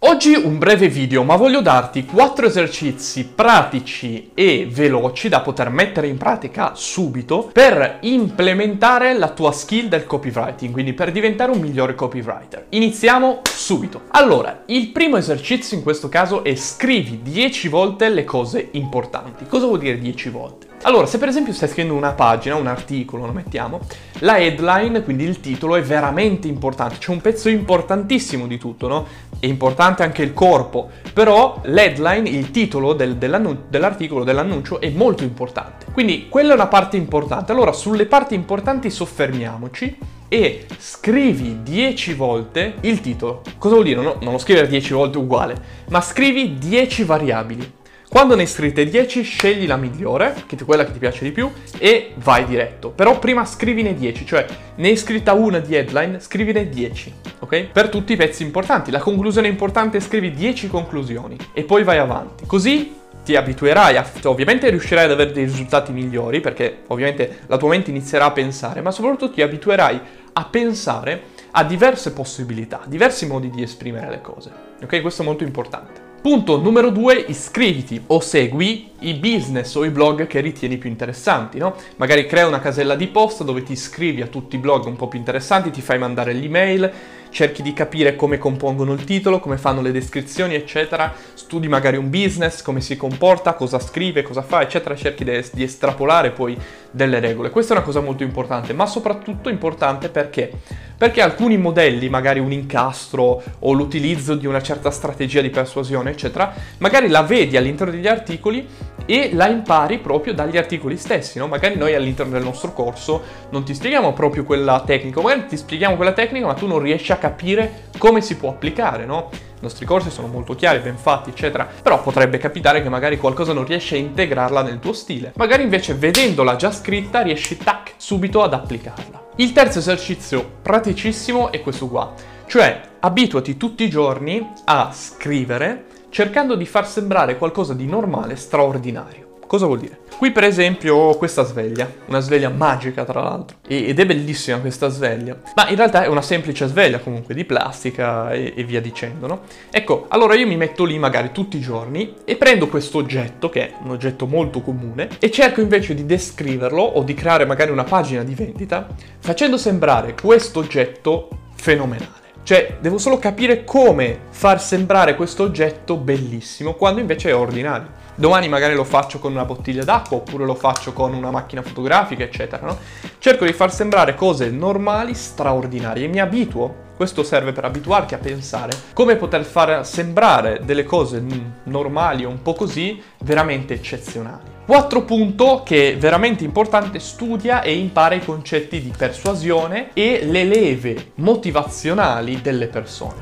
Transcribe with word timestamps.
Oggi 0.00 0.34
un 0.34 0.58
breve 0.58 0.88
video, 0.88 1.22
ma 1.22 1.36
voglio 1.36 1.62
darti 1.62 2.04
4 2.04 2.46
esercizi 2.46 3.24
pratici 3.34 4.30
e 4.34 4.68
veloci 4.70 5.30
da 5.30 5.40
poter 5.40 5.70
mettere 5.70 6.06
in 6.06 6.18
pratica 6.18 6.72
subito 6.74 7.48
per 7.50 8.00
implementare 8.02 9.16
la 9.16 9.30
tua 9.30 9.52
skill 9.52 9.88
del 9.88 10.04
copywriting, 10.04 10.70
quindi 10.70 10.92
per 10.92 11.12
diventare 11.12 11.50
un 11.50 11.60
migliore 11.60 11.94
copywriter. 11.94 12.66
Iniziamo 12.68 13.40
subito. 13.44 14.02
Allora, 14.10 14.64
il 14.66 14.88
primo 14.88 15.16
esercizio 15.16 15.78
in 15.78 15.82
questo 15.82 16.10
caso 16.10 16.44
è 16.44 16.54
scrivi 16.56 17.22
10 17.22 17.68
volte 17.68 18.10
le 18.10 18.24
cose 18.24 18.68
importanti. 18.72 19.46
Cosa 19.46 19.64
vuol 19.64 19.78
dire 19.78 19.98
10 19.98 20.28
volte? 20.28 20.66
Allora, 20.82 21.06
se 21.06 21.16
per 21.18 21.28
esempio 21.28 21.54
stai 21.54 21.68
scrivendo 21.68 21.96
una 21.96 22.12
pagina, 22.12 22.54
un 22.54 22.66
articolo, 22.66 23.24
lo 23.24 23.32
mettiamo, 23.32 23.80
la 24.20 24.38
headline, 24.38 25.02
quindi 25.02 25.24
il 25.24 25.40
titolo, 25.40 25.74
è 25.74 25.82
veramente 25.82 26.48
importante. 26.48 26.98
C'è 26.98 27.10
un 27.10 27.22
pezzo 27.22 27.48
importantissimo 27.48 28.46
di 28.46 28.58
tutto, 28.58 28.86
no? 28.86 29.06
È 29.38 29.46
importante 29.46 30.02
anche 30.02 30.22
il 30.22 30.32
corpo, 30.32 30.90
però 31.12 31.60
l'headline, 31.64 32.28
il 32.28 32.50
titolo 32.50 32.94
del, 32.94 33.16
dell'articolo, 33.16 34.24
dell'annuncio, 34.24 34.80
è 34.80 34.88
molto 34.90 35.24
importante. 35.24 35.86
Quindi 35.92 36.28
quella 36.28 36.52
è 36.52 36.54
una 36.54 36.66
parte 36.68 36.96
importante. 36.96 37.52
Allora, 37.52 37.72
sulle 37.72 38.06
parti 38.06 38.34
importanti 38.34 38.90
soffermiamoci 38.90 39.98
e 40.28 40.66
scrivi 40.78 41.62
10 41.62 42.14
volte 42.14 42.74
il 42.80 43.00
titolo. 43.00 43.42
Cosa 43.58 43.74
vuol 43.74 43.86
dire? 43.86 44.00
No, 44.00 44.16
non 44.20 44.32
lo 44.32 44.38
scrivere 44.38 44.68
10 44.68 44.92
volte 44.92 45.18
uguale, 45.18 45.54
ma 45.88 46.00
scrivi 46.00 46.58
10 46.58 47.04
variabili. 47.04 47.72
Quando 48.08 48.36
ne 48.36 48.46
scritte 48.46 48.88
10, 48.88 49.22
scegli 49.22 49.66
la 49.66 49.76
migliore, 49.76 50.44
che 50.46 50.56
quella 50.64 50.84
che 50.84 50.92
ti 50.92 50.98
piace 50.98 51.24
di 51.24 51.32
più, 51.32 51.50
e 51.78 52.12
vai 52.16 52.44
diretto. 52.44 52.90
Però 52.90 53.18
prima 53.18 53.44
scrivine 53.44 53.94
10, 53.94 54.24
cioè 54.24 54.46
ne 54.76 54.88
hai 54.88 54.96
scritta 54.96 55.32
una 55.32 55.58
di 55.58 55.74
headline, 55.74 56.20
scrivine 56.20 56.68
10, 56.68 57.14
ok? 57.40 57.64
Per 57.64 57.88
tutti 57.88 58.12
i 58.12 58.16
pezzi 58.16 58.44
importanti. 58.44 58.90
La 58.90 59.00
conclusione 59.00 59.48
importante, 59.48 60.00
scrivi 60.00 60.30
10 60.30 60.68
conclusioni 60.68 61.36
e 61.52 61.64
poi 61.64 61.82
vai 61.82 61.98
avanti. 61.98 62.46
Così 62.46 62.94
ti 63.24 63.34
abituerai, 63.34 63.96
a, 63.96 64.06
ovviamente 64.24 64.70
riuscirai 64.70 65.06
ad 65.06 65.10
avere 65.10 65.32
dei 65.32 65.44
risultati 65.44 65.90
migliori, 65.90 66.40
perché 66.40 66.84
ovviamente 66.86 67.40
la 67.46 67.56
tua 67.56 67.70
mente 67.70 67.90
inizierà 67.90 68.26
a 68.26 68.30
pensare, 68.30 68.82
ma 68.82 68.92
soprattutto 68.92 69.32
ti 69.32 69.42
abituerai 69.42 70.00
a 70.32 70.44
pensare 70.44 71.34
a 71.50 71.64
diverse 71.64 72.12
possibilità, 72.12 72.82
diversi 72.86 73.26
modi 73.26 73.50
di 73.50 73.62
esprimere 73.62 74.10
le 74.10 74.20
cose. 74.20 74.50
Ok? 74.80 75.00
Questo 75.00 75.22
è 75.22 75.24
molto 75.24 75.42
importante. 75.42 76.05
Punto 76.26 76.60
numero 76.60 76.90
due, 76.90 77.24
iscriviti 77.28 78.02
o 78.08 78.18
segui 78.18 78.90
i 78.98 79.14
business 79.14 79.72
o 79.76 79.84
i 79.84 79.90
blog 79.90 80.26
che 80.26 80.40
ritieni 80.40 80.76
più 80.76 80.90
interessanti, 80.90 81.56
no? 81.56 81.76
Magari 81.98 82.26
crea 82.26 82.48
una 82.48 82.58
casella 82.58 82.96
di 82.96 83.06
posta 83.06 83.44
dove 83.44 83.62
ti 83.62 83.70
iscrivi 83.70 84.22
a 84.22 84.26
tutti 84.26 84.56
i 84.56 84.58
blog 84.58 84.86
un 84.86 84.96
po' 84.96 85.06
più 85.06 85.20
interessanti, 85.20 85.70
ti 85.70 85.80
fai 85.80 86.00
mandare 86.00 86.32
l'email, 86.32 86.92
cerchi 87.36 87.60
di 87.60 87.74
capire 87.74 88.16
come 88.16 88.38
compongono 88.38 88.94
il 88.94 89.04
titolo, 89.04 89.40
come 89.40 89.58
fanno 89.58 89.82
le 89.82 89.92
descrizioni, 89.92 90.54
eccetera, 90.54 91.12
studi 91.34 91.68
magari 91.68 91.98
un 91.98 92.08
business, 92.08 92.62
come 92.62 92.80
si 92.80 92.96
comporta, 92.96 93.52
cosa 93.52 93.78
scrive, 93.78 94.22
cosa 94.22 94.40
fa, 94.40 94.62
eccetera, 94.62 94.96
cerchi 94.96 95.22
di 95.22 95.62
estrapolare 95.62 96.30
poi 96.30 96.56
delle 96.90 97.20
regole. 97.20 97.50
Questa 97.50 97.74
è 97.74 97.76
una 97.76 97.84
cosa 97.84 98.00
molto 98.00 98.22
importante, 98.22 98.72
ma 98.72 98.86
soprattutto 98.86 99.50
importante 99.50 100.08
perché? 100.08 100.50
Perché 100.96 101.20
alcuni 101.20 101.58
modelli, 101.58 102.08
magari 102.08 102.38
un 102.38 102.52
incastro 102.52 103.42
o 103.58 103.72
l'utilizzo 103.72 104.34
di 104.34 104.46
una 104.46 104.62
certa 104.62 104.90
strategia 104.90 105.42
di 105.42 105.50
persuasione, 105.50 106.12
eccetera, 106.12 106.54
magari 106.78 107.08
la 107.08 107.20
vedi 107.20 107.58
all'interno 107.58 107.92
degli 107.92 108.06
articoli 108.08 108.66
e 109.06 109.30
la 109.32 109.48
impari 109.48 109.98
proprio 109.98 110.34
dagli 110.34 110.56
articoli 110.56 110.96
stessi, 110.96 111.38
no? 111.38 111.46
Magari 111.46 111.76
noi 111.76 111.94
all'interno 111.94 112.32
del 112.32 112.42
nostro 112.42 112.72
corso 112.72 113.22
non 113.50 113.64
ti 113.64 113.74
spieghiamo 113.74 114.12
proprio 114.12 114.44
quella 114.44 114.82
tecnica, 114.84 115.20
magari 115.20 115.46
ti 115.46 115.56
spieghiamo 115.56 115.96
quella 115.96 116.12
tecnica, 116.12 116.46
ma 116.46 116.54
tu 116.54 116.66
non 116.66 116.80
riesci 116.80 117.12
a 117.12 117.16
capire 117.16 117.84
come 117.98 118.20
si 118.20 118.36
può 118.36 118.50
applicare, 118.50 119.06
no? 119.06 119.30
I 119.32 119.58
nostri 119.62 119.86
corsi 119.86 120.10
sono 120.10 120.26
molto 120.26 120.54
chiari, 120.54 120.80
ben 120.80 120.96
fatti, 120.98 121.30
eccetera, 121.30 121.66
però 121.82 122.02
potrebbe 122.02 122.36
capitare 122.36 122.82
che 122.82 122.90
magari 122.90 123.16
qualcosa 123.16 123.54
non 123.54 123.64
riesci 123.64 123.94
a 123.94 123.98
integrarla 123.98 124.62
nel 124.62 124.80
tuo 124.80 124.92
stile. 124.92 125.32
Magari 125.36 125.62
invece 125.62 125.94
vedendola 125.94 126.56
già 126.56 126.70
scritta 126.70 127.22
riesci 127.22 127.56
tac 127.56 127.94
subito 127.96 128.42
ad 128.42 128.52
applicarla. 128.52 129.24
Il 129.36 129.52
terzo 129.52 129.78
esercizio 129.78 130.46
praticissimo 130.60 131.52
è 131.52 131.62
questo 131.62 131.88
qua, 131.88 132.12
cioè 132.46 132.80
abituati 133.00 133.56
tutti 133.56 133.84
i 133.84 133.88
giorni 133.88 134.46
a 134.66 134.90
scrivere 134.92 135.84
cercando 136.16 136.54
di 136.54 136.64
far 136.64 136.88
sembrare 136.88 137.36
qualcosa 137.36 137.74
di 137.74 137.84
normale 137.84 138.36
straordinario. 138.36 139.40
Cosa 139.46 139.66
vuol 139.66 139.80
dire? 139.80 139.98
Qui 140.16 140.32
per 140.32 140.44
esempio 140.44 140.96
ho 140.96 141.18
questa 141.18 141.44
sveglia, 141.44 141.92
una 142.06 142.20
sveglia 142.20 142.48
magica 142.48 143.04
tra 143.04 143.20
l'altro, 143.20 143.58
ed 143.68 144.00
è 144.00 144.06
bellissima 144.06 144.56
questa 144.60 144.88
sveglia, 144.88 145.38
ma 145.54 145.68
in 145.68 145.76
realtà 145.76 146.04
è 146.04 146.06
una 146.06 146.22
semplice 146.22 146.68
sveglia 146.68 147.00
comunque 147.00 147.34
di 147.34 147.44
plastica 147.44 148.32
e, 148.32 148.54
e, 148.56 148.64
via 148.64 148.80
dicendo, 148.80 149.26
no? 149.26 149.40
Ecco, 149.70 150.06
allora 150.08 150.34
io 150.34 150.46
mi 150.46 150.56
metto 150.56 150.84
lì 150.84 150.98
magari 150.98 151.32
tutti 151.32 151.58
i 151.58 151.60
giorni 151.60 152.14
e 152.24 152.36
prendo 152.36 152.68
questo 152.68 152.96
oggetto, 152.96 153.50
che 153.50 153.68
è 153.68 153.72
un 153.82 153.90
oggetto 153.90 154.24
molto 154.24 154.62
comune, 154.62 155.10
e 155.18 155.30
cerco 155.30 155.60
invece 155.60 155.94
di 155.94 156.06
descriverlo 156.06 156.80
o 156.80 157.02
di 157.02 157.12
creare 157.12 157.44
magari 157.44 157.72
una 157.72 157.84
pagina 157.84 158.22
di 158.22 158.34
vendita, 158.34 158.86
facendo 159.18 159.58
sembrare 159.58 160.14
questo 160.18 160.60
oggetto 160.60 161.28
fenomenale. 161.56 162.25
Cioè, 162.46 162.76
devo 162.80 162.96
solo 162.98 163.18
capire 163.18 163.64
come 163.64 164.20
far 164.28 164.62
sembrare 164.62 165.16
questo 165.16 165.42
oggetto 165.42 165.96
bellissimo 165.96 166.74
quando 166.74 167.00
invece 167.00 167.30
è 167.30 167.34
ordinario 167.34 167.88
domani 168.14 168.46
magari 168.46 168.72
lo 168.72 168.84
faccio 168.84 169.18
con 169.18 169.32
una 169.32 169.44
bottiglia 169.44 169.82
d'acqua 169.82 170.18
oppure 170.18 170.44
lo 170.44 170.54
faccio 170.54 170.92
con 170.92 171.12
una 171.12 171.32
macchina 171.32 171.60
fotografica, 171.60 172.22
eccetera, 172.22 172.64
no? 172.64 172.78
Cerco 173.18 173.44
di 173.44 173.52
far 173.52 173.72
sembrare 173.72 174.14
cose 174.14 174.48
normali, 174.48 175.12
straordinarie 175.12 176.04
e 176.04 176.08
mi 176.08 176.20
abituo 176.20 176.84
questo 176.94 177.24
serve 177.24 177.50
per 177.50 177.64
abituarti 177.64 178.14
a 178.14 178.18
pensare 178.18 178.70
come 178.92 179.16
poter 179.16 179.42
far 179.42 179.84
sembrare 179.84 180.60
delle 180.62 180.84
cose 180.84 181.20
normali 181.64 182.24
o 182.24 182.28
un 182.28 182.42
po' 182.42 182.54
così 182.54 183.02
veramente 183.24 183.74
eccezionali. 183.74 184.55
Quarto 184.66 185.04
punto 185.04 185.62
che 185.64 185.92
è 185.92 185.96
veramente 185.96 186.42
importante, 186.42 186.98
studia 186.98 187.62
e 187.62 187.78
impara 187.78 188.16
i 188.16 188.24
concetti 188.24 188.82
di 188.82 188.92
persuasione 188.94 189.90
e 189.92 190.24
le 190.24 190.42
leve 190.42 191.12
motivazionali 191.14 192.40
delle 192.42 192.66
persone. 192.66 193.14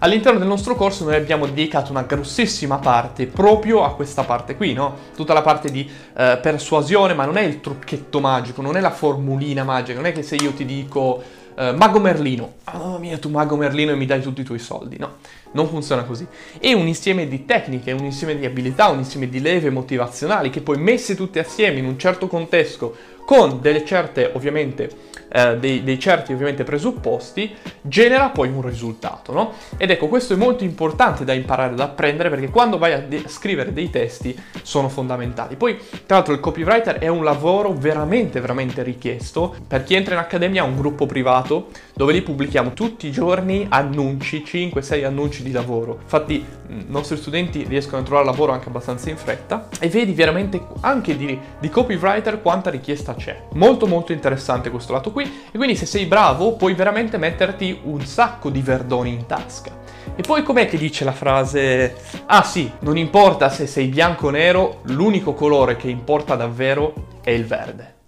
All'interno 0.00 0.38
del 0.38 0.46
nostro 0.46 0.74
corso 0.74 1.04
noi 1.04 1.14
abbiamo 1.14 1.46
dedicato 1.46 1.90
una 1.90 2.02
grossissima 2.02 2.76
parte 2.76 3.26
proprio 3.26 3.82
a 3.82 3.94
questa 3.94 4.24
parte 4.24 4.56
qui, 4.56 4.74
no? 4.74 4.94
Tutta 5.16 5.32
la 5.32 5.40
parte 5.40 5.70
di 5.70 5.90
eh, 6.14 6.38
persuasione, 6.42 7.14
ma 7.14 7.24
non 7.24 7.38
è 7.38 7.42
il 7.44 7.62
trucchetto 7.62 8.20
magico, 8.20 8.60
non 8.60 8.76
è 8.76 8.80
la 8.80 8.90
formulina 8.90 9.64
magica, 9.64 9.96
non 9.96 10.06
è 10.06 10.12
che 10.12 10.22
se 10.22 10.34
io 10.34 10.52
ti 10.52 10.66
dico 10.66 11.22
eh, 11.54 11.72
Mago 11.72 11.98
Merlino, 11.98 12.54
oh 12.72 12.98
mia 12.98 13.18
tu 13.18 13.28
Mago 13.28 13.56
Merlino 13.56 13.92
e 13.92 13.96
mi 13.96 14.06
dai 14.06 14.20
tutti 14.20 14.40
i 14.40 14.44
tuoi 14.44 14.58
soldi, 14.58 14.96
no, 14.98 15.16
non 15.52 15.68
funziona 15.68 16.04
così. 16.04 16.26
È 16.58 16.72
un 16.72 16.86
insieme 16.86 17.28
di 17.28 17.44
tecniche, 17.44 17.92
un 17.92 18.04
insieme 18.04 18.36
di 18.36 18.46
abilità, 18.46 18.88
un 18.88 18.98
insieme 18.98 19.28
di 19.28 19.40
leve 19.40 19.70
motivazionali 19.70 20.50
che 20.50 20.60
poi 20.60 20.78
messe 20.78 21.14
tutte 21.14 21.38
assieme 21.40 21.78
in 21.78 21.86
un 21.86 21.98
certo 21.98 22.26
contesto, 22.26 22.96
con 23.30 23.60
delle 23.60 23.84
certe 23.84 24.32
ovviamente 24.34 24.90
eh, 25.32 25.56
dei, 25.58 25.84
dei, 25.84 26.00
certi 26.00 26.32
ovviamente 26.32 26.64
presupposti, 26.64 27.54
genera 27.80 28.30
poi 28.30 28.48
un 28.48 28.62
risultato, 28.62 29.32
no? 29.32 29.52
Ed 29.76 29.90
ecco, 29.90 30.08
questo 30.08 30.34
è 30.34 30.36
molto 30.36 30.64
importante 30.64 31.24
da 31.24 31.32
imparare 31.32 31.72
ad 31.72 31.78
apprendere 31.78 32.28
perché 32.28 32.48
quando 32.48 32.78
vai 32.78 32.92
a 32.92 32.98
de- 32.98 33.22
scrivere 33.28 33.72
dei 33.72 33.88
testi 33.88 34.36
sono 34.62 34.88
fondamentali. 34.88 35.54
Poi, 35.54 35.78
tra 36.06 36.16
l'altro, 36.16 36.34
il 36.34 36.40
copywriter 36.40 36.98
è 36.98 37.06
un 37.06 37.22
lavoro 37.22 37.72
veramente, 37.72 38.40
veramente 38.40 38.82
richiesto. 38.82 39.54
Per 39.64 39.84
chi 39.84 39.94
entra 39.94 40.14
in 40.14 40.20
accademia 40.20 40.62
ha 40.62 40.66
un 40.66 40.76
gruppo 40.76 41.06
privato 41.40 41.68
dove 41.94 42.12
li 42.12 42.22
pubblichiamo 42.22 42.72
tutti 42.72 43.06
i 43.06 43.10
giorni 43.10 43.66
annunci, 43.68 44.42
5-6 44.46 45.04
annunci 45.04 45.42
di 45.42 45.52
lavoro. 45.52 45.98
Infatti, 46.02 46.34
i 46.68 46.84
nostri 46.88 47.16
studenti 47.16 47.64
riescono 47.64 48.00
a 48.00 48.04
trovare 48.04 48.26
lavoro 48.26 48.52
anche 48.52 48.68
abbastanza 48.68 49.10
in 49.10 49.16
fretta 49.16 49.68
e 49.78 49.88
vedi 49.88 50.12
veramente 50.12 50.62
anche 50.80 51.16
di, 51.16 51.38
di 51.58 51.68
copywriter 51.68 52.40
quanta 52.40 52.70
richiesta 52.70 53.14
c'è. 53.14 53.42
Molto 53.54 53.86
molto 53.86 54.12
interessante 54.12 54.70
questo 54.70 54.92
lato 54.92 55.10
qui 55.12 55.24
e 55.50 55.56
quindi 55.56 55.76
se 55.76 55.86
sei 55.86 56.06
bravo 56.06 56.54
puoi 56.54 56.74
veramente 56.74 57.18
metterti 57.18 57.80
un 57.82 58.00
sacco 58.02 58.50
di 58.50 58.62
verdoni 58.62 59.10
in 59.10 59.26
tasca. 59.26 59.78
E 60.16 60.22
poi 60.22 60.42
com'è 60.42 60.66
che 60.66 60.78
dice 60.78 61.04
la 61.04 61.12
frase? 61.12 61.96
Ah 62.26 62.42
sì, 62.42 62.70
non 62.80 62.96
importa 62.96 63.48
se 63.48 63.66
sei 63.66 63.86
bianco 63.86 64.28
o 64.28 64.30
nero, 64.30 64.80
l'unico 64.84 65.34
colore 65.34 65.76
che 65.76 65.88
importa 65.88 66.34
davvero 66.34 66.94
è 67.22 67.30
il 67.30 67.44
verde. 67.44 67.98